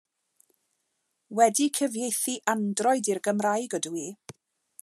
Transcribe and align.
Wedi 1.39 1.69
cyfieithu 1.79 2.35
Android 2.57 3.13
i'r 3.15 3.23
Gymraeg 3.29 3.81
ydw 3.81 3.97
i. 4.07 4.09